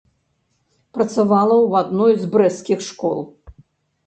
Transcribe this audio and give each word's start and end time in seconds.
Працавала 0.97 1.55
ў 1.67 1.83
адной 1.83 2.13
з 2.23 2.31
брэсцкіх 2.33 2.79
школ. 2.89 3.21